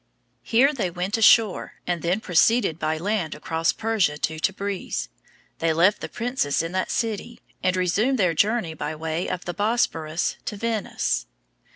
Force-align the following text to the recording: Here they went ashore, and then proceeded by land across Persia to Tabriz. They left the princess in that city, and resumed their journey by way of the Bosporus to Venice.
Here 0.41 0.73
they 0.73 0.89
went 0.89 1.15
ashore, 1.19 1.73
and 1.85 2.01
then 2.01 2.21
proceeded 2.21 2.79
by 2.79 2.97
land 2.97 3.35
across 3.35 3.71
Persia 3.71 4.17
to 4.17 4.39
Tabriz. 4.39 5.09
They 5.59 5.73
left 5.73 6.01
the 6.01 6.09
princess 6.09 6.63
in 6.63 6.71
that 6.71 6.89
city, 6.89 7.39
and 7.61 7.75
resumed 7.75 8.17
their 8.17 8.33
journey 8.33 8.73
by 8.73 8.95
way 8.95 9.27
of 9.29 9.45
the 9.45 9.53
Bosporus 9.53 10.37
to 10.45 10.55
Venice. 10.57 11.27